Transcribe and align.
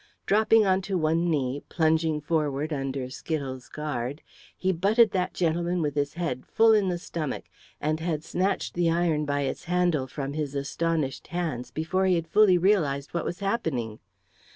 Dropping 0.25 0.65
on 0.65 0.81
to 0.81 0.97
one 0.97 1.29
knee, 1.29 1.61
plunging 1.69 2.21
forward 2.21 2.73
under 2.73 3.07
Skittles' 3.11 3.69
guard, 3.69 4.23
he 4.57 4.71
butted 4.71 5.11
that 5.11 5.35
gentleman 5.35 5.79
with 5.79 5.93
his 5.93 6.15
head 6.15 6.43
full 6.47 6.73
in 6.73 6.89
the 6.89 6.97
stomach, 6.97 7.43
and 7.79 7.99
had 7.99 8.23
snatched 8.23 8.73
the 8.73 8.89
iron 8.89 9.25
by 9.25 9.41
its 9.41 9.65
handle 9.65 10.07
from 10.07 10.33
his 10.33 10.55
astonished 10.55 11.27
hands 11.27 11.69
before 11.69 12.07
he 12.07 12.15
had 12.15 12.27
fully 12.27 12.57
realised 12.57 13.13
what 13.13 13.25
was 13.25 13.41
happening. 13.41 13.99